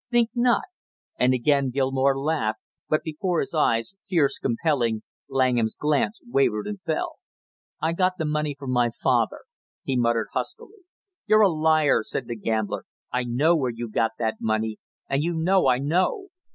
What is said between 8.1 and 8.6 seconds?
the money